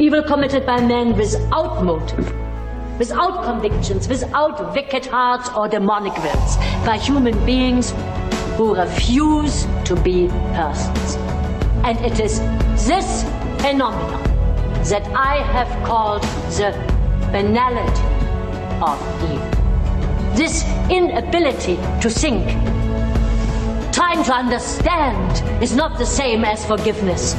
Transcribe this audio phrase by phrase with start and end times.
[0.00, 2.32] Evil committed by men without motive,
[3.00, 7.92] without convictions, without wicked hearts or demonic wills, by human beings
[8.56, 11.16] who refuse to be persons.
[11.82, 12.38] And it is
[12.86, 13.24] this
[13.60, 14.22] phenomenon
[14.84, 16.22] that I have called
[16.58, 16.70] the
[17.32, 18.02] banality
[18.80, 19.58] of evil.
[20.36, 22.46] This inability to think,
[23.92, 27.34] trying to understand, is not the same as forgiveness.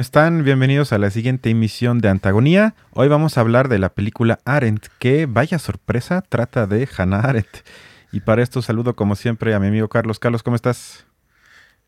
[0.00, 0.44] Están?
[0.44, 2.74] Bienvenidos a la siguiente emisión de Antagonía.
[2.92, 7.66] Hoy vamos a hablar de la película Arendt, que vaya sorpresa, trata de Hannah Arendt.
[8.10, 10.18] Y para esto saludo como siempre a mi amigo Carlos.
[10.18, 11.04] Carlos, ¿cómo estás?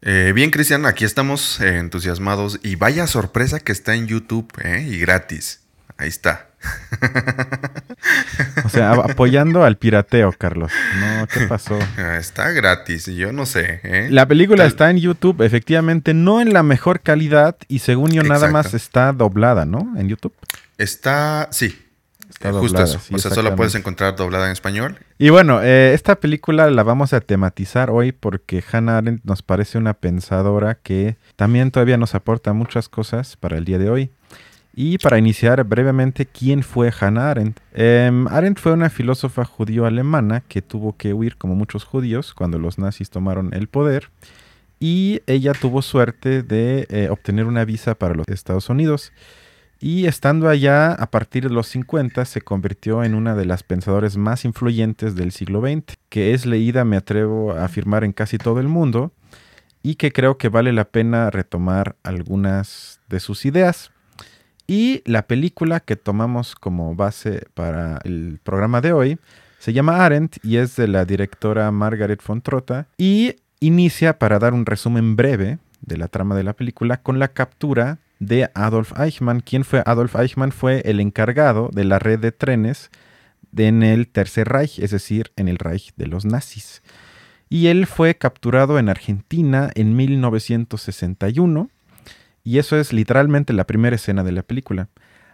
[0.03, 4.87] Eh, bien, Cristian, aquí estamos eh, entusiasmados y vaya sorpresa que está en YouTube eh,
[4.89, 5.63] y gratis.
[5.97, 6.51] Ahí está.
[8.65, 10.73] O sea, apoyando al pirateo, Carlos.
[11.01, 11.79] No, ¿qué pasó?
[11.99, 13.81] Ah, está gratis, yo no sé.
[13.85, 14.09] ¿eh?
[14.11, 18.51] La película está en YouTube, efectivamente, no en la mejor calidad y según yo nada
[18.51, 19.93] más está doblada, ¿no?
[19.97, 20.33] En YouTube.
[20.79, 21.79] Está, sí.
[22.31, 23.01] Está eh, Justo eso.
[23.13, 24.99] o sea, solo puedes encontrar doblada en español.
[25.19, 29.79] Y bueno, eh, esta película la vamos a tematizar hoy porque Hannah Arendt nos parece
[29.79, 34.11] una pensadora que también todavía nos aporta muchas cosas para el día de hoy.
[34.75, 37.61] Y para iniciar brevemente, ¿quién fue Hannah Arendt?
[37.75, 42.79] Em, Arendt fue una filósofa judío-alemana que tuvo que huir como muchos judíos cuando los
[42.79, 44.11] nazis tomaron el poder.
[44.81, 49.13] Y ella tuvo suerte de eh, obtener una visa para los Estados Unidos.
[49.79, 54.17] Y estando allá a partir de los 50 se convirtió en una de las pensadores
[54.17, 58.61] más influyentes del siglo XX, que es leída, me atrevo a afirmar, en casi todo
[58.61, 59.13] el mundo,
[59.83, 63.92] y que creo que vale la pena retomar algunas de sus ideas.
[64.67, 69.19] Y la película que tomamos como base para el programa de hoy
[69.59, 74.55] se llama Arendt y es de la directora Margaret von Trotta y inicia para dar
[74.55, 79.41] un resumen breve de la trama de la película con la captura de Adolf Eichmann.
[79.41, 80.53] ¿Quién fue Adolf Eichmann?
[80.53, 82.91] Fue el encargado de la red de trenes
[83.57, 86.83] en el Tercer Reich, es decir, en el Reich de los nazis.
[87.49, 91.69] Y él fue capturado en Argentina en 1961
[92.45, 94.89] y eso es literalmente la primera escena de la película.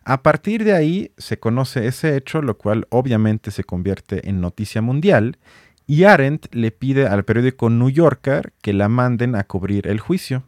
[0.04, 4.80] A partir de ahí se conoce ese hecho, lo cual obviamente se convierte en noticia
[4.80, 5.38] mundial,
[5.86, 10.44] y Arendt le pide al periódico New Yorker que la manden a cubrir el juicio.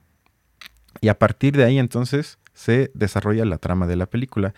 [1.01, 4.55] Y a partir de ahí entonces se desarrolla la trama de la película.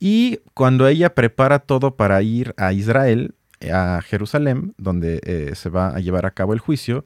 [0.00, 3.34] Y cuando ella prepara todo para ir a Israel,
[3.72, 7.04] a Jerusalén, donde eh, se va a llevar a cabo el juicio,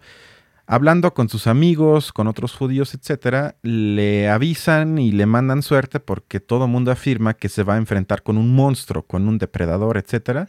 [0.72, 6.38] Hablando con sus amigos, con otros judíos, etcétera, le avisan y le mandan suerte porque
[6.38, 9.96] todo el mundo afirma que se va a enfrentar con un monstruo, con un depredador,
[9.96, 10.48] etcétera.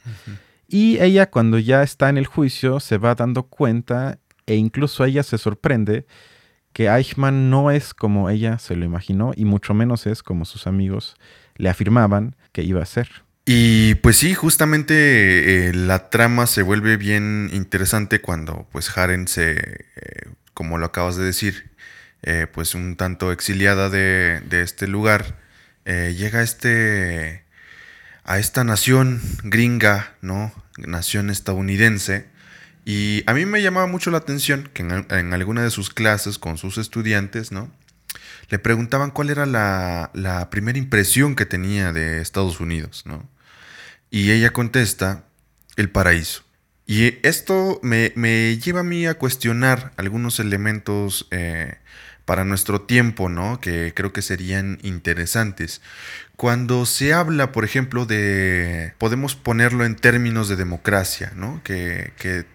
[0.67, 5.23] Y ella cuando ya está en el juicio se va dando cuenta e incluso ella
[5.23, 6.05] se sorprende
[6.71, 10.67] que Eichmann no es como ella se lo imaginó y mucho menos es como sus
[10.67, 11.15] amigos
[11.55, 13.23] le afirmaban que iba a ser.
[13.53, 19.87] Y pues sí, justamente eh, la trama se vuelve bien interesante cuando pues Haren se,
[19.97, 21.69] eh, como lo acabas de decir,
[22.23, 25.37] eh, pues un tanto exiliada de, de este lugar,
[25.83, 27.43] llega a, este,
[28.23, 30.53] a esta nación gringa, ¿no?
[30.77, 32.27] Nación estadounidense.
[32.85, 36.39] Y a mí me llamaba mucho la atención que en, en alguna de sus clases
[36.39, 37.69] con sus estudiantes, ¿no?
[38.51, 43.27] le preguntaban cuál era la, primera impresión que tenía de Estados Unidos, ¿no?
[44.11, 45.23] Y ella contesta,
[45.77, 46.43] el paraíso.
[46.85, 48.09] Y esto me,
[48.57, 51.75] lleva a mí a cuestionar algunos elementos eh,
[52.25, 53.61] para nuestro tiempo, ¿no?
[53.61, 55.81] Que creo que serían interesantes.
[56.35, 61.61] Cuando se habla, por ejemplo, de, podemos ponerlo en términos de democracia, ¿no?
[61.63, 62.45] Que, que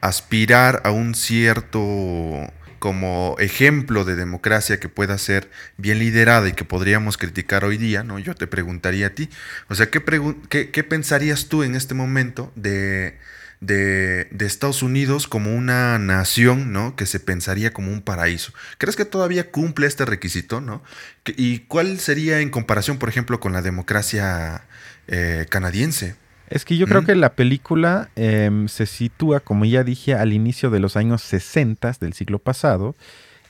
[0.00, 6.64] aspirar a un cierto como ejemplo de democracia que pueda ser bien liderada y que
[6.64, 8.18] podríamos criticar hoy día, ¿no?
[8.18, 9.28] Yo te preguntaría a ti,
[9.68, 13.18] o sea, ¿qué, pensarías tú en este momento de,
[13.60, 16.96] de, Estados Unidos como una nación, ¿no?
[16.96, 18.52] Que se pensaría como un paraíso.
[18.78, 20.82] ¿Crees que todavía cumple este requisito, ¿no?
[21.24, 24.64] ¿Y cuál sería en comparación, por ejemplo, con la democracia
[25.08, 26.16] eh, canadiense?
[26.48, 30.70] Es que yo creo que la película em, se sitúa, como ya dije, al inicio
[30.70, 32.94] de los años 60 del siglo pasado.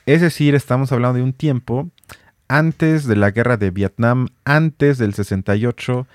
[0.05, 1.89] Es decir, estamos hablando de un tiempo
[2.49, 6.07] antes de la guerra de Vietnam, antes del 68,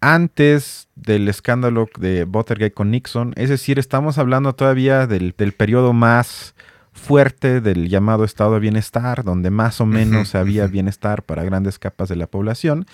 [0.00, 3.32] antes del escándalo de Watergate con Nixon.
[3.36, 6.54] Es decir, estamos hablando todavía del, periodo más
[6.92, 12.08] fuerte del llamado estado de bienestar, donde más o menos había bienestar para grandes capas
[12.08, 12.86] de la población.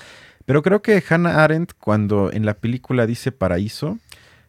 [0.46, 3.98] Pero creo que Hannah Arendt, cuando en la película dice paraíso,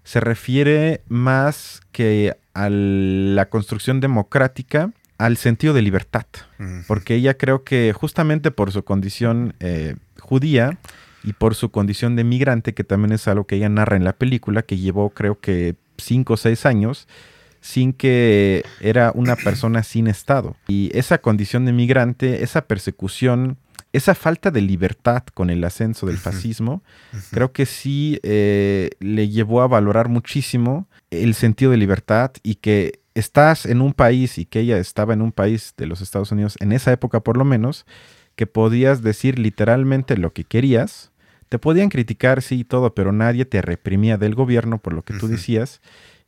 [0.04, 6.26] se refiere más que a la construcción democrática al sentido de libertad,
[6.88, 10.78] porque ella creo que justamente por su condición eh, judía
[11.24, 14.14] y por su condición de migrante, que también es algo que ella narra en la
[14.14, 17.08] película, que llevó creo que cinco o seis años
[17.60, 20.56] sin que era una persona sin Estado.
[20.68, 23.58] Y esa condición de migrante, esa persecución,
[23.98, 26.84] esa falta de libertad con el ascenso del fascismo,
[27.32, 33.02] creo que sí eh, le llevó a valorar muchísimo el sentido de libertad y que
[33.16, 36.56] estás en un país y que ella estaba en un país de los Estados Unidos,
[36.60, 37.86] en esa época por lo menos,
[38.36, 41.12] que podías decir literalmente lo que querías.
[41.50, 45.14] Te podían criticar, sí, y todo, pero nadie te reprimía del gobierno por lo que
[45.14, 45.82] tú decías.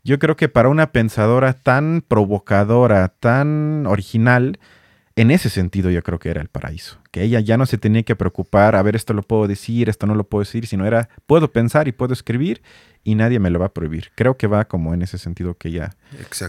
[0.04, 4.60] Yo creo que para una pensadora tan provocadora, tan original,
[5.22, 6.98] en ese sentido yo creo que era el paraíso.
[7.12, 10.08] Que ella ya no se tenía que preocupar, a ver, esto lo puedo decir, esto
[10.08, 12.62] no lo puedo decir, sino era, puedo pensar y puedo escribir
[13.04, 14.12] y nadie me lo va a prohibir.
[14.16, 15.96] Creo que va como en ese sentido que ella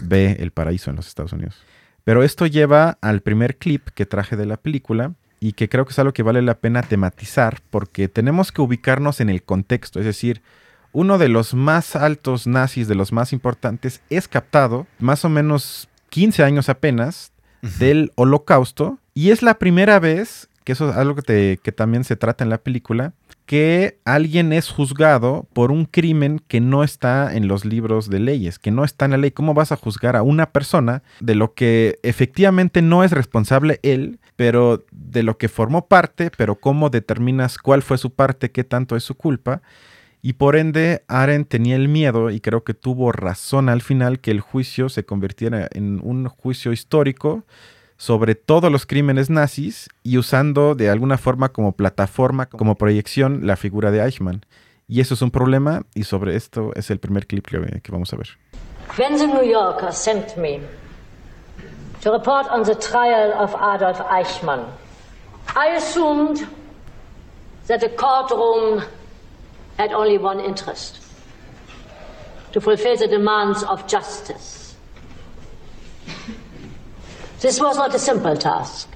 [0.03, 1.61] ve el paraíso en los Estados Unidos.
[2.05, 5.91] Pero esto lleva al primer clip que traje de la película y que creo que
[5.91, 10.05] es algo que vale la pena tematizar porque tenemos que ubicarnos en el contexto, es
[10.05, 10.41] decir,
[10.93, 15.89] uno de los más altos nazis, de los más importantes, es captado más o menos
[16.09, 17.30] 15 años apenas
[17.61, 22.15] del holocausto y es la primera vez, que eso es algo que, que también se
[22.15, 23.13] trata en la película,
[23.45, 28.59] que alguien es juzgado por un crimen que no está en los libros de leyes,
[28.59, 29.31] que no está en la ley.
[29.31, 34.19] ¿Cómo vas a juzgar a una persona de lo que efectivamente no es responsable él,
[34.37, 38.95] pero de lo que formó parte, pero cómo determinas cuál fue su parte, qué tanto
[38.95, 39.61] es su culpa?
[40.21, 44.31] Y por ende, Aren tenía el miedo, y creo que tuvo razón al final, que
[44.31, 47.43] el juicio se convirtiera en un juicio histórico
[47.97, 53.55] sobre todos los crímenes nazis y usando de alguna forma como plataforma, como proyección, la
[53.55, 54.45] figura de Eichmann.
[54.87, 58.17] Y eso es un problema y sobre esto es el primer clip que, vamos a
[58.17, 58.29] ver.
[58.97, 60.59] When the New Yorker sent me
[62.01, 64.65] to report on the trial of Adolf Eichmann,
[65.55, 66.47] I assumed
[67.67, 68.83] that the courtroom
[69.81, 70.99] had only one interest
[72.51, 74.75] to fulfill the demands of justice.
[77.39, 78.87] This was not a simple task,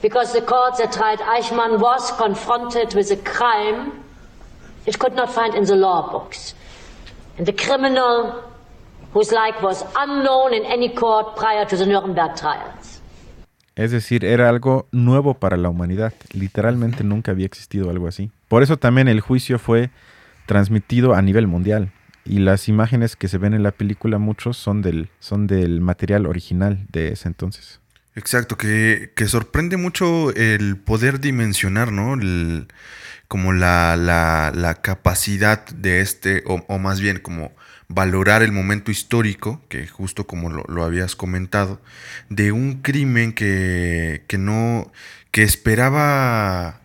[0.00, 4.04] because the court that tried Eichmann was confronted with a crime
[4.86, 6.54] it could not find in the law books,
[7.36, 8.42] and the criminal
[9.12, 12.79] whose like was unknown in any court prior to the Nuremberg trials.
[13.76, 16.12] Es decir, era algo nuevo para la humanidad.
[16.32, 18.30] Literalmente nunca había existido algo así.
[18.48, 19.90] Por eso también el juicio fue
[20.46, 21.92] transmitido a nivel mundial.
[22.24, 26.26] Y las imágenes que se ven en la película, muchos son del, son del material
[26.26, 27.80] original de ese entonces.
[28.14, 32.16] Exacto, que, sorprende mucho el poder dimensionar, ¿no?
[33.28, 37.52] como la, la, capacidad de este, o, más bien como
[37.90, 41.82] valorar el momento histórico, que justo como lo, lo habías comentado,
[42.28, 44.92] de un crimen que, que no,
[45.32, 46.80] que esperaba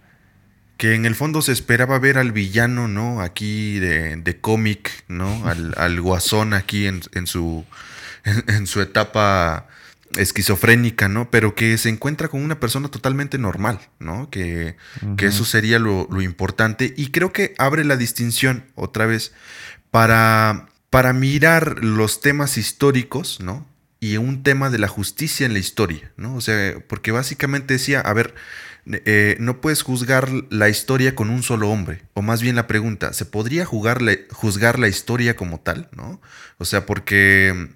[0.77, 3.21] que en el fondo se esperaba ver al villano, ¿no?
[3.21, 5.43] Aquí de, de cómic, ¿no?
[5.77, 7.63] Al, guasón aquí en, su,
[8.25, 9.67] en, su etapa
[10.17, 11.29] esquizofrénica, ¿no?
[11.29, 14.31] Pero que se encuentra con una persona totalmente normal, ¿no?
[14.31, 14.75] Que,
[15.17, 16.95] que eso sería lo, lo, importante.
[16.97, 19.33] Y creo que abre la distinción otra vez
[19.91, 23.67] para, para mirar los temas históricos, ¿no?
[23.99, 26.35] Y un tema de la justicia en la historia, ¿no?
[26.35, 28.33] O sea, porque básicamente decía, a ver,
[28.87, 32.03] eh, no puedes juzgar la historia con un solo hombre.
[32.13, 34.01] O más bien la pregunta, ¿se podría juzgar
[34.79, 35.89] la historia como tal?
[35.91, 36.21] ¿no?
[36.59, 37.71] O sea, porque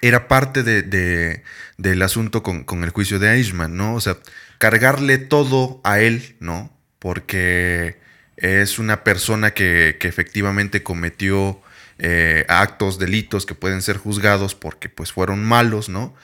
[0.00, 1.42] era parte de,
[1.76, 3.94] del asunto con, el juicio de Eichmann, ¿no?
[3.94, 4.16] O sea,
[4.56, 6.74] cargarle todo a él, ¿no?
[6.98, 7.98] Porque
[8.38, 11.60] es una persona que, efectivamente cometió
[11.98, 16.14] eh, actos, delitos que pueden ser juzgados porque pues fueron malos, ¿no?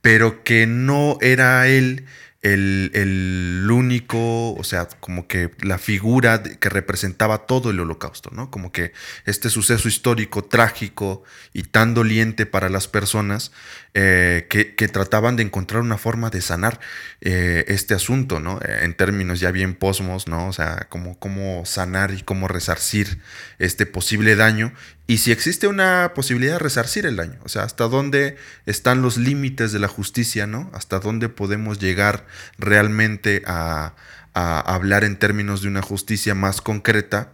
[0.00, 2.06] Pero que no era él
[2.42, 8.50] el, único, o sea, como que la figura que representaba todo el holocausto, ¿no?
[8.50, 8.92] Como que
[9.24, 13.52] este suceso histórico trágico y tan doliente para las personas
[14.00, 16.78] eh, que, trataban de encontrar una forma de sanar
[17.20, 18.60] eh, este asunto, ¿no?
[18.62, 20.46] En términos ya bien posmos, ¿no?
[20.46, 23.20] O sea, cómo sanar y cómo resarcir
[23.58, 24.72] este posible daño
[25.10, 28.36] y si existe una posibilidad de resarcir el daño, o sea, hasta dónde
[28.66, 30.70] están los límites de la justicia, ¿no?
[30.74, 32.26] Hasta dónde podemos llegar
[32.58, 33.94] realmente a,
[34.34, 37.32] hablar en términos de una justicia más concreta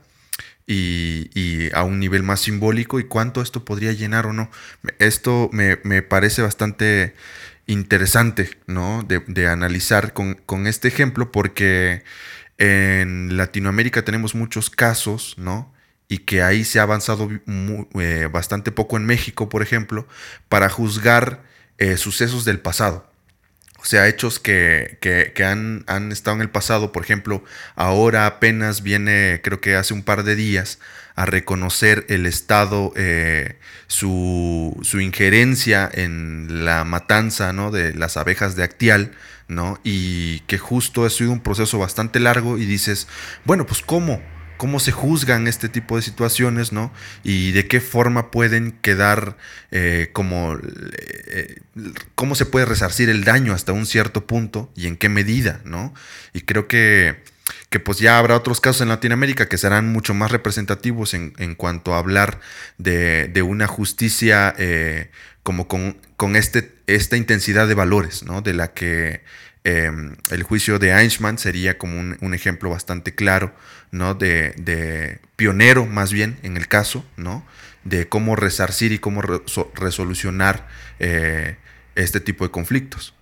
[0.66, 4.50] y, a un nivel más simbólico y cuánto esto podría llenar o no.
[4.99, 7.14] Esto me, parece bastante
[7.66, 9.02] interesante, ¿no?
[9.02, 12.02] De, analizar con, con, este ejemplo porque
[12.59, 15.75] en Latinoamérica tenemos muchos casos, ¿no?
[16.09, 17.28] y que ahí se ha avanzado
[17.94, 20.06] eh, bastante poco en México, por ejemplo,
[20.49, 21.42] para juzgar
[21.78, 23.11] eh, sucesos del pasado.
[23.85, 24.97] O sea, hechos que,
[25.47, 27.45] han, han, estado en el pasado, por ejemplo,
[27.76, 30.79] ahora apenas viene, creo que hace un par de días,
[31.17, 37.71] a reconocer el Estado, eh, su, su, injerencia en la matanza ¿no?
[37.71, 39.12] de las abejas de Actial,
[39.49, 39.79] ¿no?
[39.85, 43.07] y que justo ha sido un proceso bastante largo y dices,
[43.45, 44.23] bueno, pues ¿cómo?
[44.64, 46.90] Cómo se juzgan este tipo de situaciones, ¿no?
[47.23, 49.37] Y de qué forma pueden quedar
[49.71, 51.61] eh, como, eh,
[52.14, 55.92] cómo se puede resarcir el daño hasta un cierto punto y en qué medida, ¿no?
[56.33, 57.23] Y creo que
[57.68, 61.92] que pues ya habrá otros casos en Latinoamérica que serán mucho más representativos en, cuanto
[61.92, 62.40] a hablar
[62.78, 65.11] de, una justicia eh,
[65.42, 68.40] como con, este, esta intensidad de valores, ¿no?
[68.40, 69.25] De la que
[69.64, 73.54] em, el juicio de Eichmann sería como un, ejemplo bastante claro,
[73.90, 74.14] ¿no?
[74.14, 77.44] De, pionero más bien en el caso, ¿no?
[77.85, 80.68] De cómo resarcir y cómo resolucionar
[81.00, 81.56] eh,
[81.94, 83.14] este tipo de conflictos.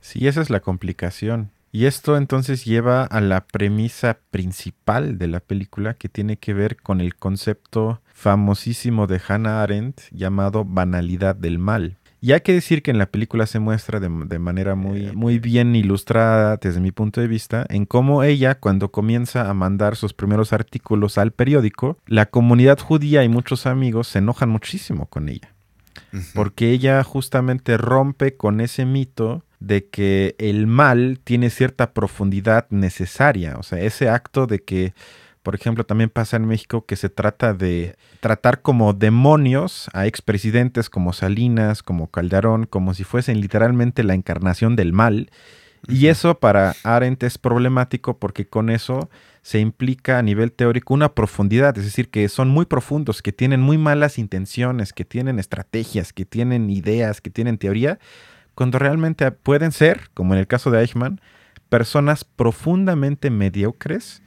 [0.00, 1.50] Sí, esa es la complicación.
[1.72, 6.76] Y esto entonces lleva a la premisa principal de la película que tiene que ver
[6.76, 11.96] con el concepto famosísimo de Hannah Arendt llamado banalidad del mal.
[12.20, 15.74] Y hay que decir que en la película se muestra de, manera muy, muy bien
[15.74, 20.52] ilustrada desde mi punto de vista en cómo ella cuando comienza a mandar sus primeros
[20.52, 25.54] artículos al periódico, la comunidad judía y muchos amigos se enojan muchísimo con ella.
[26.34, 33.56] Porque ella justamente rompe con ese mito de que el mal tiene cierta profundidad necesaria.
[33.58, 34.94] O sea, ese acto de que,
[35.42, 40.90] por ejemplo, también pasa en México que se trata de tratar como demonios a expresidentes
[40.90, 45.30] como Salinas, como Calderón, como si fuesen literalmente la encarnación del mal.
[45.88, 49.08] Y eso para Arendt es problemático porque con eso
[49.42, 53.62] se implica a nivel teórico una profundidad, es decir, que son muy profundos, que tienen
[53.62, 57.98] muy malas intenciones, que tienen estrategias, que tienen ideas, que tienen teoría,
[58.54, 61.22] cuando realmente pueden ser, como en el caso de Eichmann,
[61.70, 64.22] personas profundamente mediocres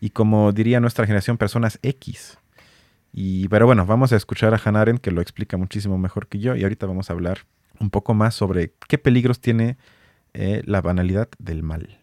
[0.00, 2.38] y como diría nuestra generación, personas X.
[3.12, 6.38] Y, pero bueno, vamos a escuchar a Hannah Arendt que lo explica muchísimo mejor que
[6.38, 7.40] yo y ahorita vamos a hablar
[7.80, 9.76] un poco más sobre qué peligros tiene
[10.34, 11.98] eh, la banalidad del mal.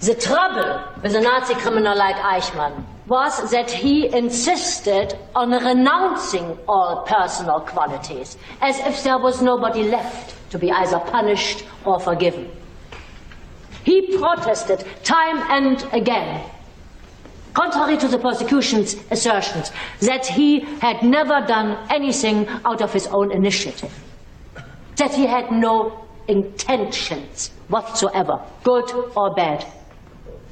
[0.00, 7.04] The trouble with a Nazi criminal like Eichmann was that he insisted on renouncing all
[7.06, 12.50] personal qualities, as if there was nobody left to be either punished or forgiven.
[13.84, 16.42] He protested time and again,
[17.54, 23.32] contrary to the prosecution's assertions, that he had never done anything out of his own
[23.32, 23.92] initiative,
[24.96, 29.64] that he had no intentions whatsoever, good or bad,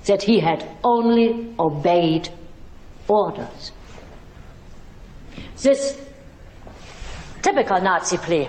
[0.06, 2.28] that he had only obeyed
[3.08, 3.72] orders.
[5.62, 6.00] This
[7.42, 8.48] typical Nazi plea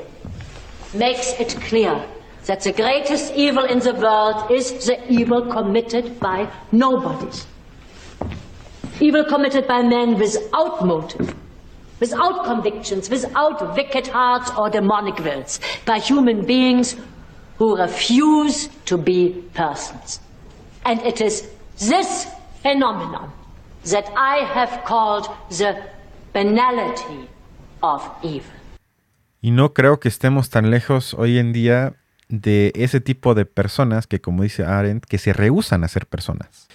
[0.93, 2.05] makes it clear
[2.45, 7.45] that the greatest evil in the world is the evil committed by nobodies.
[9.01, 11.33] Evil committed by men without motive,
[11.99, 16.95] without convictions, without wicked hearts or demonic wills, by human beings
[17.57, 20.19] who refuse to be persons.
[20.85, 22.27] And it is this
[22.61, 23.31] phenomenon
[23.85, 25.83] that I have called the
[26.31, 27.27] banality
[27.81, 28.51] of evil.
[29.43, 31.95] Y no creo que estemos tan lejos hoy en día
[32.31, 36.67] de ese tipo de personas que, como dice Arendt, que se rehusan a ser personas.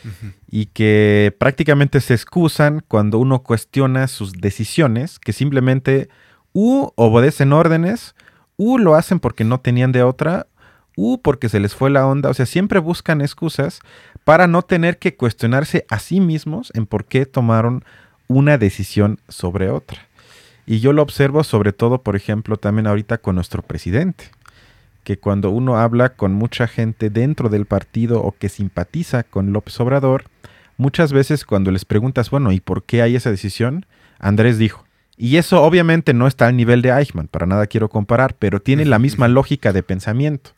[0.51, 6.09] Y que prácticamente se excusan cuando uno cuestiona sus decisiones, que simplemente
[6.53, 8.15] u obedecen órdenes,
[8.57, 10.47] u lo hacen porque no tenían de otra,
[10.97, 13.81] u porque se les fue la onda, o sea, siempre buscan excusas
[14.25, 17.85] para no tener que cuestionarse a sí mismos en por qué tomaron
[18.29, 20.07] una decisión sobre otra.
[20.67, 24.31] Y yo lo observo sobre todo, por ejemplo, también ahorita con nuestro presidente,
[25.07, 29.79] que cuando uno habla con mucha gente dentro del partido o que simpatiza con López
[29.79, 30.25] Obrador,
[30.79, 33.87] muchas veces cuando les preguntas, bueno, ¿y por qué hay esa decisión?
[34.19, 34.85] Andrés dijo.
[35.17, 38.85] Y eso obviamente no está al nivel de Eichmann, para nada quiero comparar, pero tiene
[38.85, 40.51] la misma lógica de pensamiento,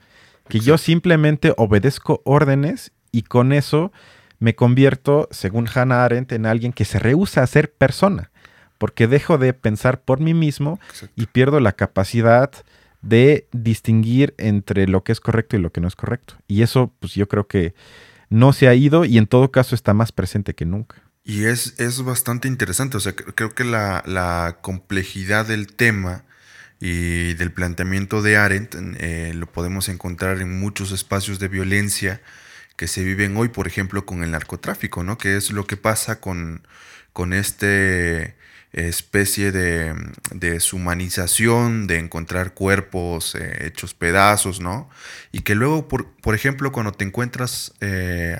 [0.48, 3.92] que yo simplemente obedezco órdenes y con eso
[4.38, 8.30] me convierto, según Hannah Arendt, en alguien que se rehúsa a ser persona
[8.78, 10.80] porque dejo de pensar por mí mismo
[11.16, 12.52] y pierdo la capacidad
[13.02, 16.34] de distinguir entre lo que es correcto y lo que no es correcto.
[16.46, 17.74] Y eso, pues yo creo que
[18.30, 21.02] no se ha ido y en todo caso está más presente que nunca.
[21.24, 26.24] Y es, es bastante interesante, o sea, creo que la, complejidad del tema
[26.80, 32.22] y del planteamiento de Arendt eh, lo podemos encontrar en muchos espacios de violencia
[32.76, 35.18] que se viven hoy, por ejemplo, con el narcotráfico, ¿no?
[35.18, 36.66] Que es lo que pasa con,
[37.12, 38.36] con este
[38.72, 39.94] especie de,
[40.32, 44.90] deshumanización, de encontrar cuerpos eh, hechos pedazos, ¿no?
[45.32, 48.38] Y que luego, por, por ejemplo, cuando te encuentras eh,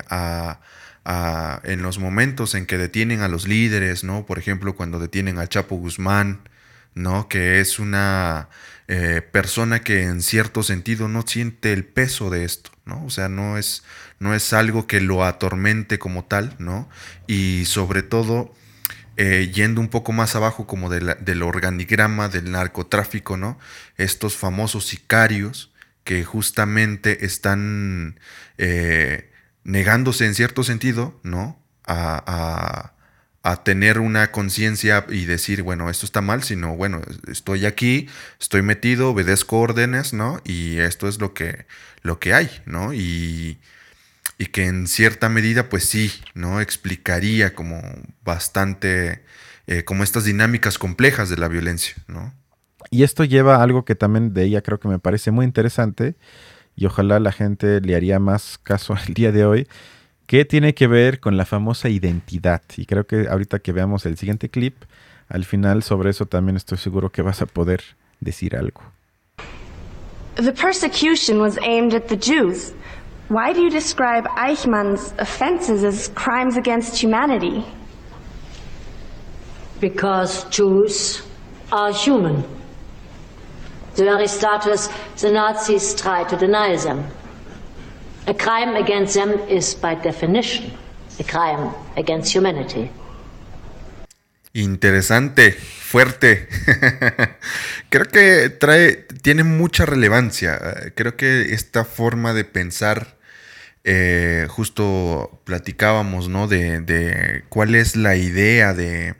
[1.64, 4.26] en los momentos en que detienen a los líderes, ¿no?
[4.26, 6.40] Por ejemplo, cuando detienen a Chapo Guzmán,
[6.94, 7.28] ¿no?
[7.28, 8.48] Que es una
[8.88, 13.04] eh, persona que en cierto sentido no siente el peso de esto, ¿no?
[13.04, 13.84] O sea, no es,
[14.18, 16.88] no es algo que lo atormente como tal, ¿no?
[17.26, 18.54] Y sobre todo
[19.20, 23.58] eh, yendo un poco más abajo como del organigrama del narcotráfico, ¿no?
[23.96, 25.72] Estos famosos sicarios
[26.04, 28.20] que justamente están
[28.58, 29.32] eh,
[29.64, 31.60] negándose en cierto sentido, ¿no?
[31.84, 32.92] A,
[33.64, 38.06] tener una conciencia y decir, bueno, esto está mal, sino, bueno, estoy aquí,
[38.38, 40.40] estoy metido, obedezco órdenes, ¿no?
[40.44, 41.66] Y esto es lo que,
[42.02, 42.92] lo que hay, ¿no?
[42.92, 43.58] Y,
[44.38, 46.60] y que en cierta medida, pues sí, ¿no?
[46.60, 47.82] Explicaría como
[48.24, 49.24] bastante,
[49.66, 52.32] eh, como estas dinámicas complejas de la violencia, ¿no?
[52.90, 56.14] Y esto lleva a algo que también de ella creo que me parece muy interesante
[56.76, 59.68] y ojalá la gente le haría más caso el día de hoy,
[60.26, 62.62] que tiene que ver con la famosa identidad.
[62.76, 64.76] Y creo que ahorita que veamos el siguiente clip,
[65.28, 67.82] al final sobre eso también estoy seguro que vas a poder
[68.20, 68.82] decir algo.
[70.36, 72.72] The persecution was aimed at the Jews.
[73.28, 77.62] Why do you describe Eichmann's offenses as crimes against humanity?
[79.80, 81.22] Because Jews
[81.70, 82.42] are human.
[83.96, 84.88] To Aristoteles,
[85.20, 87.04] the Nazis try to deny them.
[88.26, 90.72] A crime against them is, by definition,
[91.20, 92.90] a crime against humanity.
[94.54, 96.48] Interesante, fuerte.
[97.90, 100.58] Creo que trae, tiene mucha relevancia.
[100.94, 103.17] Creo que esta forma de pensar
[103.84, 106.48] eh, justo platicábamos, ¿no?
[106.48, 109.14] De, cuál es la idea de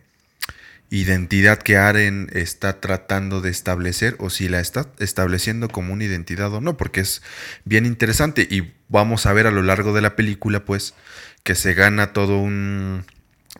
[0.90, 6.52] identidad que Aren está tratando de establecer o si la está estableciendo como una identidad
[6.52, 7.22] o no, porque es
[7.64, 10.94] bien interesante y vamos a ver a lo largo de la película, pues,
[11.44, 13.04] que se gana todo un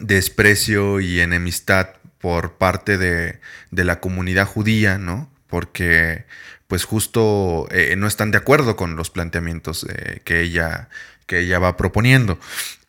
[0.01, 5.31] desprecio y enemistad por parte de, de la comunidad judía, ¿no?
[5.49, 6.25] Porque
[6.69, 10.89] pues justo eh, no están de acuerdo con los planteamientos eh, que, ella,
[11.27, 12.39] que ella va proponiendo.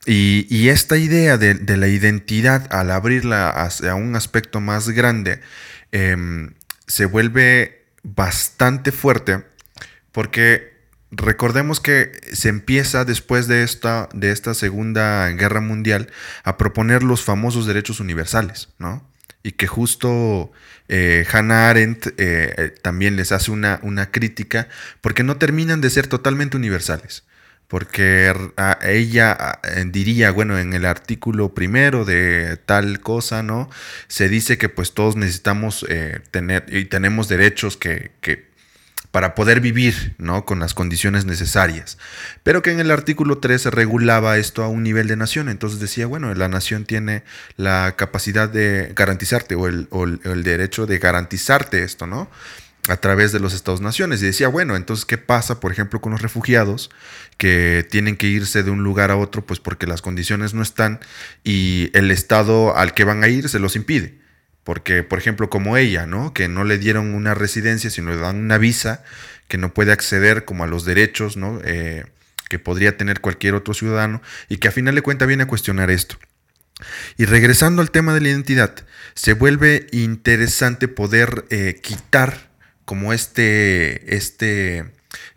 [0.06, 5.40] Y, esta idea de, la identidad, al abrirla hacia un aspecto más grande,
[5.92, 6.54] em,
[6.88, 9.44] se vuelve bastante fuerte
[10.12, 10.74] porque
[11.12, 16.12] recordemos que se empieza después de esta, de esta Segunda Guerra Mundial
[16.44, 19.09] a proponer los famosos derechos universales, ¿no?
[19.44, 20.52] Y que justo
[20.90, 24.68] eh, Hannah Arendt eh, eh, también les hace una, una, crítica
[25.02, 27.24] porque no terminan de ser totalmente universales.
[27.68, 28.34] Porque
[28.82, 33.70] ella diría, bueno, en el artículo primero de tal cosa, ¿no?
[34.08, 35.86] Se dice que pues todos necesitamos
[36.32, 38.49] tener y tenemos derechos que, que
[39.12, 40.46] para poder vivir ¿no?
[40.46, 41.98] con las condiciones necesarias.
[42.44, 45.50] Pero que en el artículo 3 regulaba esto a un nivel de nación.
[45.50, 47.24] Entonces decía, bueno, la nación tiene
[47.58, 49.88] la capacidad de garantizarte o el,
[50.24, 52.30] el derecho de garantizarte esto, ¿no?
[52.88, 54.22] a través de los estados-naciones.
[54.22, 56.90] Y decía, bueno, entonces, ¿qué pasa, por ejemplo, con los refugiados
[57.38, 61.00] que tienen que irse de un lugar a otro, pues porque las condiciones no están
[61.44, 64.18] y el estado al que van a ir se los impide?
[64.70, 66.32] Porque, por ejemplo, como ella, ¿no?
[66.32, 69.04] Que no le dieron una residencia, sino le dan una visa,
[69.48, 71.60] que no puede acceder como a los derechos, ¿no?
[71.64, 72.06] Eh,
[72.50, 75.90] que podría tener cualquier otro ciudadano, y que a final de cuentas viene a cuestionar
[75.90, 76.20] esto.
[77.18, 78.76] Y regresando al tema de la identidad,
[79.16, 82.52] se vuelve interesante poder eh, quitar
[82.86, 84.86] como este, este,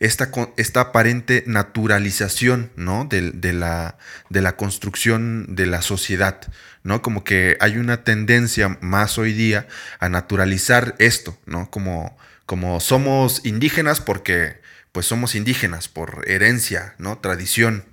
[0.01, 3.07] esta, esta aparente naturalización ¿no?
[3.07, 6.41] de, la, de la construcción de la sociedad.
[6.83, 7.03] ¿no?
[7.03, 9.67] Como que hay una tendencia más hoy día
[9.99, 11.71] a naturalizar esto, ¿no?
[11.71, 17.19] Como, como somos indígenas porque pues somos indígenas por herencia, ¿no?
[17.19, 17.85] Tradición.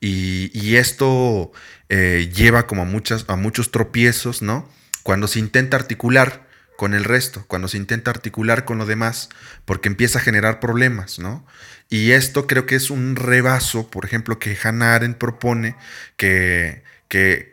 [0.00, 1.52] Y, esto
[1.88, 4.68] eh, lleva como a, muchas, a muchos tropiezos, ¿no?
[5.04, 6.44] Cuando se intenta articular
[6.76, 9.28] con el resto, cuando se intenta articular con lo demás,
[9.64, 11.46] porque empieza a generar problemas, ¿no?
[11.88, 15.76] Y esto creo que es un rebaso, por ejemplo, que Hannah Arendt propone
[16.16, 17.48] que, que,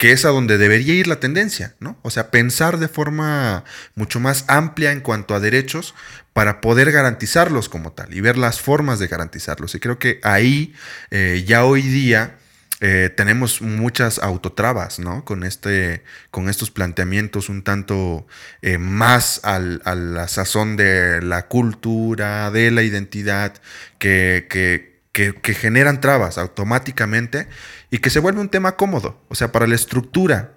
[0.00, 1.98] que es a donde debería ir la tendencia, ¿no?
[2.00, 3.64] O sea, pensar de forma
[3.94, 5.94] mucho más amplia en cuanto a derechos
[6.32, 9.74] para poder garantizarlos como tal y ver las formas de garantizarlos.
[9.74, 10.74] Y creo que ahí
[11.10, 12.38] eh, ya hoy día
[12.80, 15.24] eh, tenemos muchas autotrabas, ¿no?
[15.24, 18.26] Con, este, con estos planteamientos un tanto
[18.62, 23.54] eh, más a la sazón de la cultura, de la identidad,
[23.98, 27.48] que, que generan trabas automáticamente
[27.90, 30.54] y que se vuelve un tema cómodo, o sea, para la estructura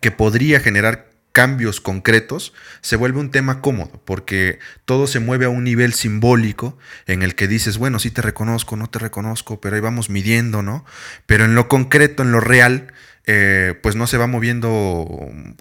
[0.00, 5.50] que podría generar cambios concretos, se vuelve un tema cómodo, porque todo se mueve a
[5.50, 9.76] un nivel simbólico en el que dices, bueno, sí te reconozco, no te reconozco, pero
[9.76, 10.86] ahí vamos midiendo, ¿no?
[11.26, 12.90] Pero en lo concreto, en lo real,
[13.26, 15.06] eh, pues no se va moviendo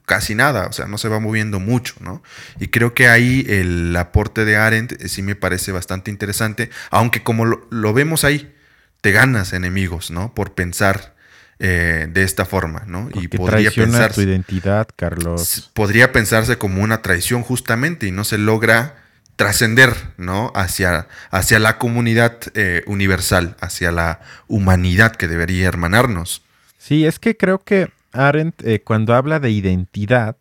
[0.06, 2.24] casi nada, o sea, no se va moviendo mucho, ¿no?
[2.58, 7.22] Y creo que ahí el aporte de Arendt eh, sí me parece bastante interesante, aunque
[7.22, 8.56] como lo, lo vemos ahí,
[9.02, 10.34] te ganas enemigos, ¿no?
[10.34, 11.15] Por pensar
[11.60, 13.10] eh, de esta forma, ¿no?
[13.14, 15.72] y podría pensarse tu identidad, Carlos.
[15.74, 18.96] Podría pensarse como una traición justamente y no se logra
[19.36, 20.52] trascender, ¿no?
[20.56, 26.42] Hacia, hacia la comunidad eh, universal, hacia la humanidad que debería hermanarnos.
[26.78, 30.38] Sí, es que creo que Arendt, eh, cuando habla de identidad,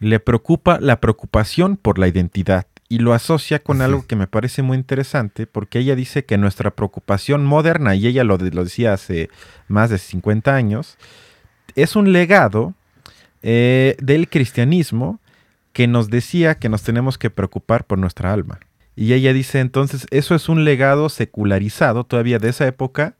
[0.00, 4.62] le preocupa la preocupación por la identidad y lo asocia con algo que me parece
[4.62, 9.28] muy interesante, porque ella dice que nuestra preocupación moderna, y ella lo, decía hace
[9.68, 10.96] más de 50 años,
[11.74, 12.74] es un legado
[13.42, 15.20] eh, del cristianismo
[15.72, 18.58] que nos decía que nos tenemos que preocupar por nuestra alma.
[18.96, 23.16] Y ella dice entonces, eso es un legado secularizado todavía de esa época,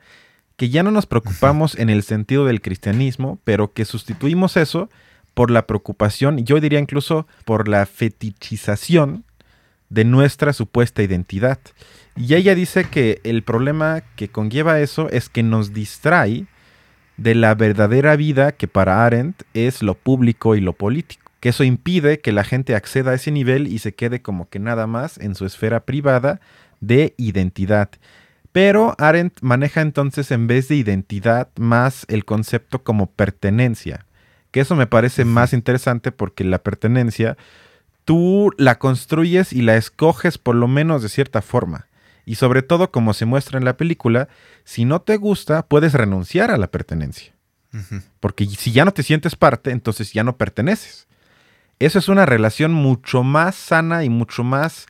[0.57, 4.89] que ya no nos preocupamos en el sentido del cristianismo, pero que sustituimos eso
[5.35, 9.25] por la preocupación, yo diría incluso por la fetichización
[9.91, 11.59] de nuestra supuesta identidad.
[12.17, 16.47] Y ella dice que el problema que conlleva eso es que nos distrae
[17.17, 21.31] de la verdadera vida que para Arendt es lo público y lo político.
[21.41, 24.59] Que eso impide que la gente acceda a ese nivel y se quede como que
[24.59, 26.41] nada más en su esfera privada
[26.81, 27.91] de identidad.
[28.53, 34.07] Pero Arendt maneja entonces en vez de identidad más el concepto como pertenencia.
[34.51, 37.37] Que eso me parece más interesante porque la pertenencia
[38.09, 41.89] tú la construyes y la escoges por lo menos de cierta forma.
[42.25, 44.29] Y sobre todo, como se muestra en la película,
[44.65, 47.35] si no te gusta, puedes renunciar a la pertenencia.
[48.19, 51.07] Porque si ya no te sientes parte, entonces ya no perteneces.
[51.81, 54.87] Eso es una relación mucho más sana y mucho más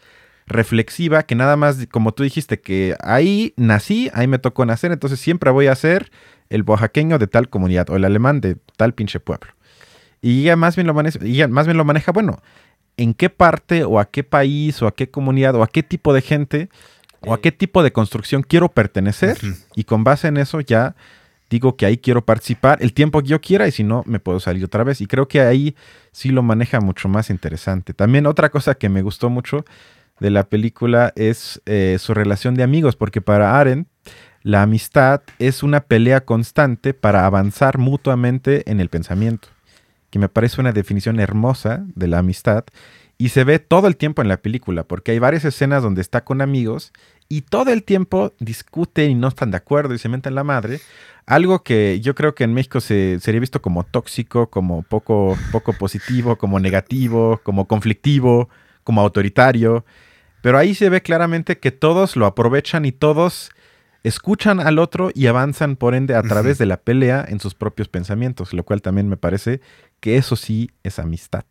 [0.47, 5.19] reflexiva que nada más, como tú dijiste, que ahí nací, ahí me tocó nacer, entonces
[5.19, 6.13] siempre voy a ser
[6.51, 9.51] el oaxaqueño de tal comunidad o el alemán de tal pinche pueblo.
[10.21, 12.41] Y ella más bien lo maneja, más bien lo maneja bueno,
[12.99, 16.13] en qué parte o a qué país o a qué comunidad o a qué tipo
[16.13, 16.69] de gente
[17.21, 19.39] o a qué tipo de construcción quiero pertenecer
[19.75, 20.95] y con base en eso ya
[21.49, 24.39] digo que ahí quiero participar el tiempo que yo quiera y si no me puedo
[24.41, 25.01] salir otra vez.
[25.01, 25.75] Y creo que ahí
[26.13, 27.95] sí lo maneja mucho más interesante.
[27.95, 29.65] También otra cosa que me gustó mucho
[30.21, 33.87] de la película es eh, su relación de amigos porque para Aren
[34.43, 39.49] la amistad es una pelea constante para avanzar mutuamente en el pensamiento
[40.11, 42.65] que me parece una definición hermosa de la amistad.
[43.19, 46.25] Y se ve todo el tiempo en la película, porque hay varias escenas donde está
[46.25, 46.93] con amigos
[47.29, 50.81] y todo el tiempo discuten y no están de acuerdo y se meten la madre.
[51.27, 55.73] Algo que yo creo que en México se, sería visto como tóxico, como poco, poco
[55.75, 58.49] positivo, como negativo, como conflictivo,
[58.85, 59.85] como autoritario.
[60.41, 63.51] Pero ahí se ve claramente que todos lo aprovechan y todos
[64.05, 67.89] escuchan al otro y avanzan por ende a través de la pelea en sus propios
[67.89, 69.61] pensamientos, lo cual también me parece
[70.01, 71.45] que eso sí es amistad.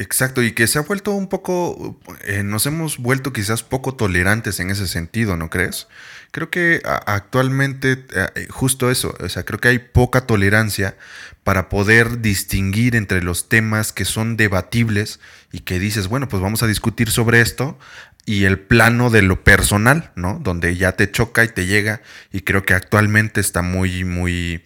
[0.00, 4.58] Exacto, y que se ha vuelto un poco, eh, nos hemos vuelto quizás poco tolerantes
[4.58, 5.88] en ese sentido, ¿no crees?
[6.30, 10.96] Creo que actualmente eh, justo eso, o sea, creo que hay poca tolerancia
[11.44, 15.20] para poder distinguir entre los temas que son debatibles
[15.52, 17.78] y que dices, bueno, pues vamos a discutir sobre esto
[18.30, 20.38] y el plano de lo personal, ¿no?
[20.40, 24.62] Donde ya te choca y te llega y creo que actualmente está muy, muy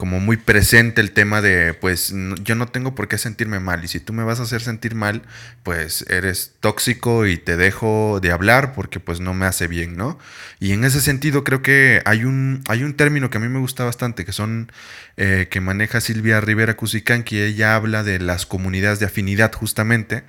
[0.00, 3.88] como muy presente el tema de, pues yo no tengo por qué sentirme mal y
[3.88, 5.20] si tú me vas a hacer sentir mal,
[5.62, 10.18] pues eres tóxico y te dejo de hablar porque pues no me hace bien, ¿no?
[10.58, 13.58] Y en ese sentido creo que hay un, hay un término que a mí me
[13.58, 14.72] gusta bastante, que son,
[15.18, 20.24] eh, que maneja Silvia Rivera Cusicán, que ella habla de las comunidades de afinidad justamente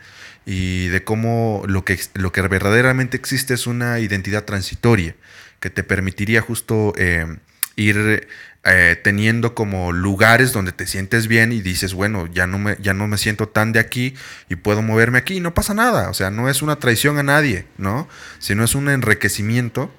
[0.46, 5.16] y de cómo lo que, lo que verdaderamente existe es una identidad transitoria
[5.62, 7.38] que te permitiría justo eh,
[7.78, 8.28] ir
[8.64, 12.94] eh, teniendo como lugares donde te sientes bien y dices, bueno, ya no, me, ya
[12.94, 14.14] no me siento tan de aquí
[14.50, 16.10] y puedo moverme aquí y no pasa nada.
[16.10, 18.08] O sea, no es una traición a nadie, ¿no?
[18.38, 19.92] Sino es un enriquecimiento.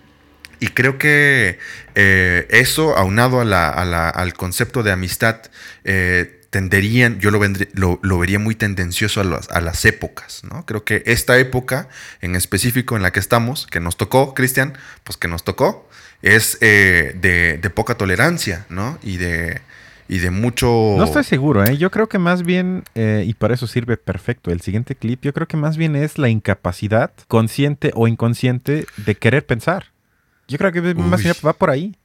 [0.61, 1.59] Y creo que
[1.96, 5.40] eh, eso, aunado al concepto de amistad,
[5.83, 7.40] eh, tenderían, yo lo,
[8.01, 10.64] lo, vería muy tendencioso a, a, las épocas, ¿no?
[10.66, 11.88] Creo que esta época
[12.20, 15.88] en específico en la que estamos, que nos tocó, Cristian, pues que nos tocó,
[16.22, 18.98] es eh, de, poca tolerancia, ¿no?
[19.02, 19.61] Y de,
[20.08, 20.94] y de mucho...
[20.96, 21.76] No estoy seguro, ¿eh?
[21.76, 25.32] Yo creo que más bien, eh, y para eso sirve perfecto el siguiente clip, yo
[25.32, 29.87] creo que más bien es la incapacidad, consciente o inconsciente, de querer pensar.
[30.48, 31.96] Yo creo que más bien va por ahí.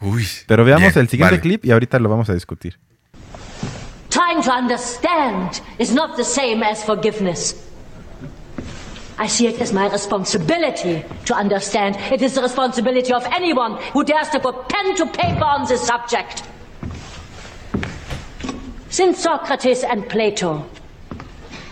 [0.00, 0.26] Uy.
[0.46, 2.78] Pero veamos el siguiente clip y ahorita lo vamos a discutir.
[4.08, 7.71] Trying to understand is not the same as forgiveness.
[9.18, 11.96] I see it as my responsibility to understand.
[12.12, 15.82] It is the responsibility of anyone who dares to put pen to paper on this
[15.86, 16.42] subject.
[18.88, 20.66] Since Socrates and Plato,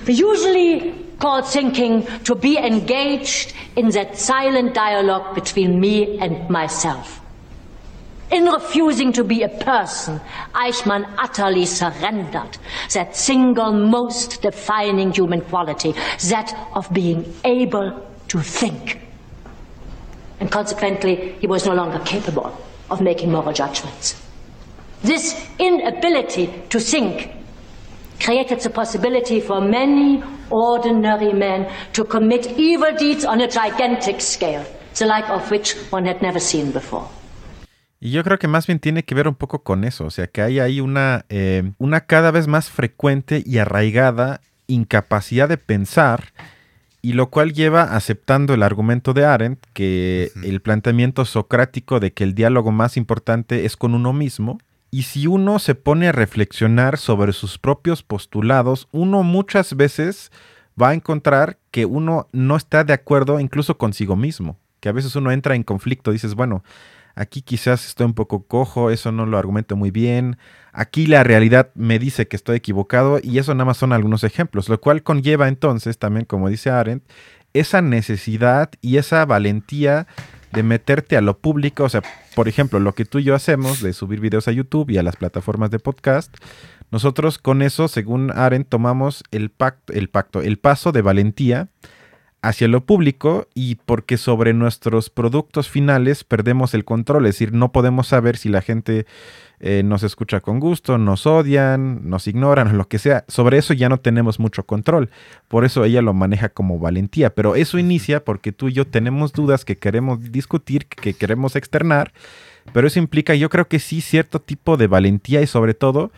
[0.06, 7.20] we usually call thinking to be engaged in that silent dialogue between me and myself.
[8.30, 10.20] In refusing to be a person,
[10.54, 12.58] Eichmann utterly surrendered
[12.92, 15.92] that single most defining human quality,
[16.28, 19.00] that of being able to think.
[20.38, 22.56] And consequently, he was no longer capable
[22.88, 24.20] of making moral judgments.
[25.02, 27.32] This inability to think
[28.20, 34.64] created the possibility for many ordinary men to commit evil deeds on a gigantic scale,
[34.96, 37.08] the like of which one had never seen before.
[38.00, 40.26] Y yo creo que más bien tiene que ver un poco con eso, o sea,
[40.26, 46.32] que hay ahí una, eh, una cada vez más frecuente y arraigada incapacidad de pensar,
[47.02, 52.24] y lo cual lleva aceptando el argumento de Arendt, que el planteamiento socrático de que
[52.24, 54.58] el diálogo más importante es con uno mismo,
[54.90, 60.32] y si uno se pone a reflexionar sobre sus propios postulados, uno muchas veces
[60.80, 65.14] va a encontrar que uno no está de acuerdo incluso consigo mismo, que a veces
[65.16, 66.64] uno entra en conflicto, dices, bueno,
[67.20, 70.38] aquí quizás estoy un poco cojo, eso no lo argumento muy bien,
[70.72, 74.70] aquí la realidad me dice que estoy equivocado y eso nada más son algunos ejemplos,
[74.70, 77.04] lo cual conlleva entonces también, como dice Arendt,
[77.52, 80.06] esa necesidad y esa valentía
[80.52, 82.02] de meterte a lo público, o sea,
[82.34, 85.02] por ejemplo, lo que tú y yo hacemos de subir videos a YouTube y a
[85.02, 86.34] las plataformas de podcast,
[86.90, 91.68] nosotros con eso, según Aren, tomamos el pacto, el pacto, el paso de valentía
[92.42, 97.72] hacia lo público y porque sobre nuestros productos finales perdemos el control, es decir, no
[97.72, 99.06] podemos saber si la gente
[99.62, 103.24] eh, nos escucha con gusto, nos odian, nos ignoran lo que sea.
[103.28, 105.10] Sobre eso ya no tenemos mucho control.
[105.48, 107.34] Por eso ella lo maneja como valentía.
[107.34, 112.12] Pero eso inicia porque tú y yo tenemos dudas que queremos discutir, que queremos externar.
[112.72, 116.10] Pero eso implica, yo creo que sí, cierto tipo de valentía y sobre todo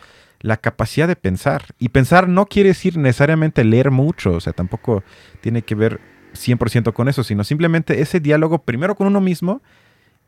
[0.43, 1.73] la capacidad de pensar.
[1.79, 5.03] Y pensar no quiere decir necesariamente leer mucho, o sea, tampoco
[5.41, 5.99] tiene que ver
[6.35, 9.63] 100% con eso, sino simplemente ese diálogo primero con uno mismo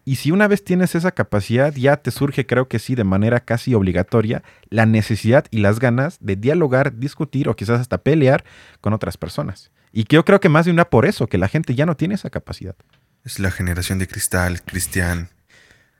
[0.07, 3.39] y si una vez tienes esa capacidad, ya te surge, creo que sí, de manera
[3.39, 8.45] casi obligatoria, la necesidad y las ganas de dialogar, discutir o quizás hasta pelear
[8.81, 9.71] con otras personas.
[9.91, 12.13] Y yo creo que más de una por eso, que la gente ya no tiene
[12.13, 12.75] esa capacidad.
[13.23, 15.29] Es la generación de cristal, Cristian.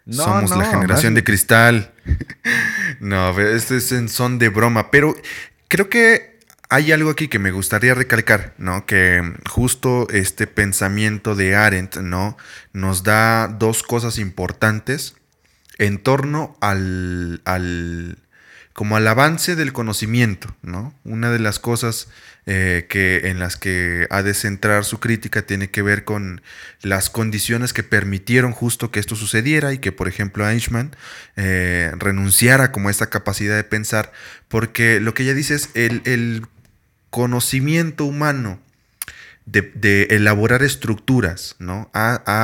[0.09, 1.93] Somos la generación de cristal.
[2.99, 5.15] no, este es en son de broma, pero
[5.67, 6.39] creo que
[6.69, 8.85] hay algo aquí que me gustaría recalcar, ¿no?
[8.85, 12.37] Que justo este pensamiento de Arendt, ¿no?
[12.73, 15.15] Nos da dos cosas importantes
[15.77, 18.17] en torno al, al
[18.75, 20.93] como al avance del conocimiento, ¿no?
[21.05, 22.09] Una de las cosas
[22.45, 26.41] eh, que, en las que ha de centrar su crítica tiene que ver con
[26.81, 30.93] las condiciones que permitieron justo que esto sucediera y que, por ejemplo, Eichmann
[31.37, 34.11] eh, renunciara como a esta capacidad de pensar,
[34.49, 36.45] porque lo que ella dice es el, el
[37.11, 38.59] conocimiento humano
[39.45, 41.91] de, elaborar estructuras, ¿no?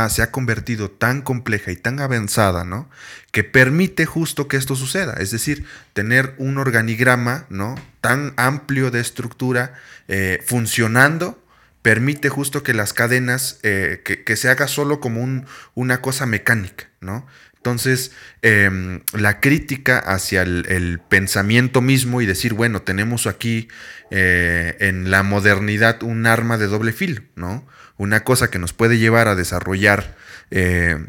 [0.10, 2.90] se ha convertido tan compleja y tan avanzada, ¿no?
[3.32, 5.14] Que permite justo que esto suceda.
[5.14, 7.76] Es decir, tener un organigrama, ¿no?
[8.02, 9.74] Tan amplio de estructura
[10.08, 11.42] eh, funcionando
[11.82, 16.90] permite justo que las cadenas, eh, que, se haga solo como un, una cosa mecánica,
[17.00, 17.26] ¿no?
[17.62, 23.68] Entonces, em, la crítica hacia el, pensamiento mismo y decir, bueno, tenemos aquí
[24.10, 27.68] eh, en la modernidad un arma de doble filo, ¿no?
[27.98, 30.16] Una cosa que nos puede llevar a desarrollar
[30.50, 31.06] eh,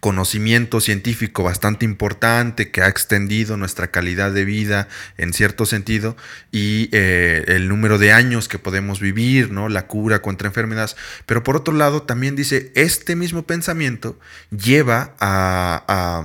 [0.00, 6.16] conocimiento científico bastante importante que ha extendido nuestra calidad de vida en cierto sentido
[6.50, 9.68] y eh, el número de años que podemos vivir, ¿no?
[9.68, 10.96] la cura contra enfermedades.
[11.26, 14.18] Pero por otro lado, también dice, este mismo pensamiento
[14.50, 16.24] lleva a,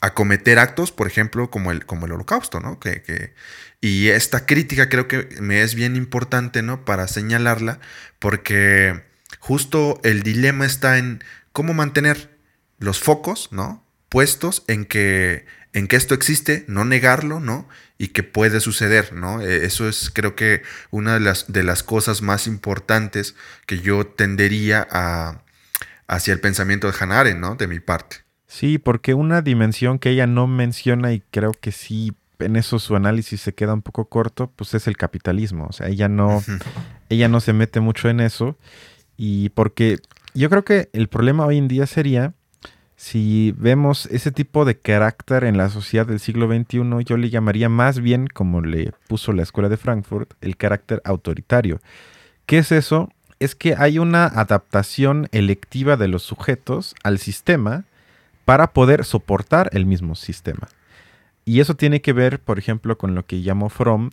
[0.00, 2.80] a, cometer actos, por ejemplo, como el, como el holocausto, ¿no?
[2.80, 3.34] Que,
[3.82, 6.84] y esta crítica creo que me es bien importante, ¿no?
[6.84, 7.80] Para señalarla,
[8.18, 9.02] porque
[9.38, 12.29] justo el dilema está en cómo mantener
[12.80, 13.84] los focos, ¿no?
[14.08, 17.68] Puestos en que, en que esto existe, no negarlo, ¿no?
[17.98, 19.40] Y que puede suceder, ¿no?
[19.40, 24.06] E, eso es creo que una de las, de las cosas más importantes que yo
[24.06, 25.42] tendería a,
[26.08, 27.54] hacia el pensamiento de Hannah ¿no?
[27.54, 28.16] De mi parte.
[28.48, 32.96] Sí, porque una dimensión que ella no menciona y creo que sí en eso su
[32.96, 35.66] análisis se queda un poco corto, pues es el capitalismo.
[35.68, 36.42] O sea, ella no,
[37.08, 38.56] ella no se mete mucho en eso.
[39.16, 39.98] Y porque
[40.34, 42.34] yo creo que el problema hoy en día sería
[43.00, 47.70] si vemos ese tipo de carácter en la sociedad del siglo XXI, yo le llamaría
[47.70, 51.80] más bien, como le puso la Escuela de Frankfurt, el carácter autoritario.
[52.44, 53.08] ¿Qué es eso?
[53.38, 57.84] Es que hay una adaptación electiva de los sujetos al sistema
[58.44, 60.68] para poder soportar el mismo sistema.
[61.46, 64.10] Y eso tiene que ver, por ejemplo, con lo que llamó Fromm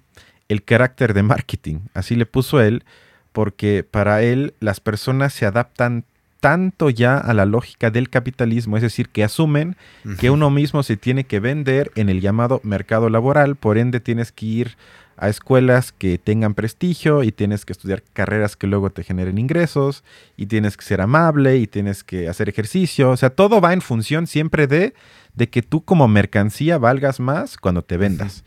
[0.48, 1.80] el carácter de marketing.
[1.94, 2.86] Así le puso él,
[3.34, 6.06] porque para él las personas se adaptan
[6.40, 9.76] tanto ya a la lógica del capitalismo, es decir, que asumen
[10.20, 14.32] que uno mismo se tiene que vender en el llamado mercado laboral, por ende tienes
[14.32, 14.78] que ir
[15.18, 20.04] a escuelas que tengan prestigio y tienes que estudiar carreras que luego te generen ingresos
[20.38, 23.82] y tienes que ser amable y tienes que hacer ejercicio, o sea, todo va en
[23.82, 24.94] función siempre de,
[25.34, 28.44] de que tú como mercancía valgas más cuando te vendas.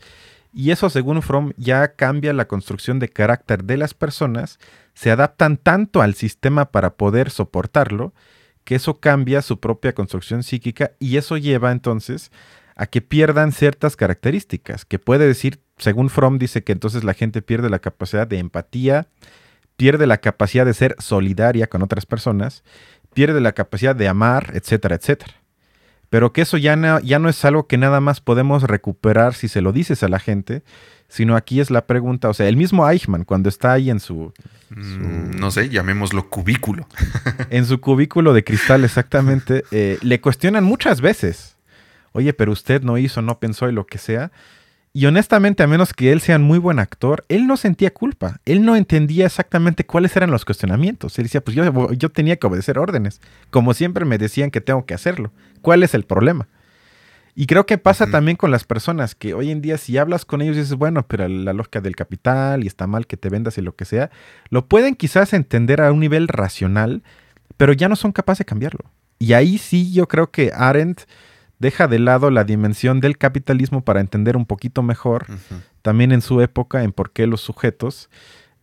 [0.53, 4.59] Y eso, según Fromm, ya cambia la construcción de carácter de las personas,
[4.93, 8.13] se adaptan tanto al sistema para poder soportarlo,
[8.65, 12.31] que eso cambia su propia construcción psíquica y eso lleva entonces
[12.75, 17.41] a que pierdan ciertas características, que puede decir, según Fromm dice que entonces la gente
[17.41, 19.07] pierde la capacidad de empatía,
[19.77, 22.63] pierde la capacidad de ser solidaria con otras personas,
[23.13, 25.40] pierde la capacidad de amar, etcétera, etcétera
[26.11, 29.47] pero que eso ya no, ya no es algo que nada más podemos recuperar si
[29.47, 30.61] se lo dices a la gente,
[31.07, 34.33] sino aquí es la pregunta, o sea, el mismo Eichmann, cuando está ahí en su...
[34.71, 36.85] Mm, no sé, llamémoslo cubículo.
[37.49, 41.55] en su cubículo de cristal, exactamente, eh, le cuestionan muchas veces,
[42.11, 44.33] oye, pero usted no hizo, no pensó y lo que sea.
[44.93, 48.41] Y honestamente, a menos que él sea un muy buen actor, él no sentía culpa.
[48.45, 51.17] Él no entendía exactamente cuáles eran los cuestionamientos.
[51.17, 53.21] Él decía, pues yo, yo tenía que obedecer órdenes.
[53.51, 55.31] Como siempre me decían que tengo que hacerlo.
[55.61, 56.49] ¿Cuál es el problema?
[57.33, 60.41] Y creo que pasa también con las personas que hoy en día si hablas con
[60.41, 63.57] ellos y dices, bueno, pero la lógica del capital y está mal que te vendas
[63.57, 64.11] y lo que sea,
[64.49, 67.03] lo pueden quizás entender a un nivel racional,
[67.55, 68.91] pero ya no son capaces de cambiarlo.
[69.17, 71.03] Y ahí sí yo creo que Arendt
[71.61, 75.27] deja de lado la dimensión del capitalismo para entender un poquito mejor,
[75.81, 78.09] también en su época, en por qué los sujetos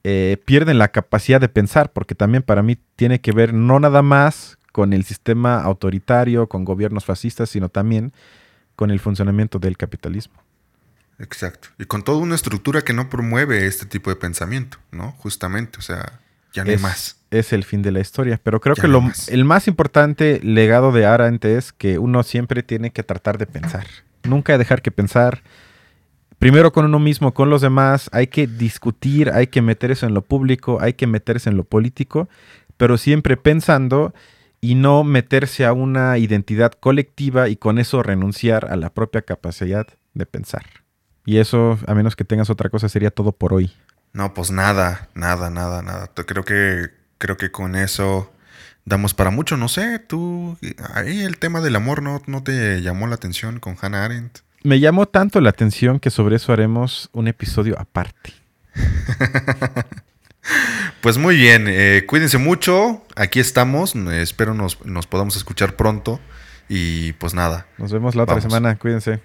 [0.02, 4.02] eh, pierden la capacidad de pensar, porque también para mí tiene que ver no nada
[4.02, 8.12] más con el sistema autoritario, con gobiernos fascistas, sino también
[8.74, 10.42] con el funcionamiento del capitalismo.
[11.20, 11.68] Exacto.
[11.78, 15.12] Y con toda una estructura que no promueve este tipo de pensamiento, ¿no?
[15.12, 16.20] Justamente, o sea,
[16.52, 17.16] ya no es, hay más.
[17.30, 18.40] Es el fin de la historia.
[18.42, 22.90] Pero creo que lo, el más importante legado de Arendt es que uno siempre tiene
[22.90, 23.86] que tratar de pensar.
[24.24, 25.42] Nunca dejar que pensar.
[26.38, 28.08] Primero con uno mismo, con los demás.
[28.12, 31.64] Hay que discutir, hay que meter eso en lo público, hay que meterse en lo
[31.64, 32.28] político,
[32.76, 34.14] pero siempre pensando
[34.60, 39.86] y no meterse a una identidad colectiva y con eso renunciar a la propia capacidad
[40.14, 40.64] de pensar.
[41.24, 43.72] Y eso, a menos que tengas otra cosa, sería todo por hoy.
[44.12, 46.10] No, pues nada, nada, nada, nada.
[46.14, 48.32] Creo que, creo que con eso
[48.84, 49.56] damos para mucho.
[49.56, 50.58] No sé, tú,
[50.94, 54.40] ahí el tema del amor no, no te llamó la atención con Hannah Arendt.
[54.64, 58.32] Me llamó tanto la atención que sobre eso haremos un episodio aparte.
[61.00, 63.04] pues muy bien, eh, cuídense mucho.
[63.14, 63.94] Aquí estamos.
[63.94, 66.20] espero nos, nos, podamos escuchar pronto.
[66.68, 67.66] Y pues nada.
[67.78, 68.76] Nos vemos la otra semana.
[68.76, 69.20] Cuídense.